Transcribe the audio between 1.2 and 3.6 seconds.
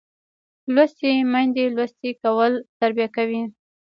میندې لوستی کول تربیه کوي